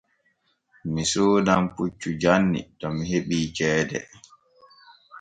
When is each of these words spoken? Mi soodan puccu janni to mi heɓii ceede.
Mi 0.93 1.03
soodan 1.11 1.63
puccu 1.75 2.09
janni 2.21 2.61
to 2.79 2.85
mi 2.95 3.03
heɓii 3.11 3.47
ceede. 3.55 3.99